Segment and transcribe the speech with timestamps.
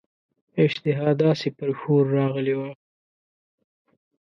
[0.63, 2.69] اشتها داسي پر ښور راغلې وه.